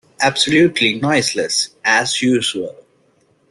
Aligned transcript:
Absolutely 0.19 0.95
noiseless, 0.99 1.75
as 1.85 2.23
usual. 2.23 2.73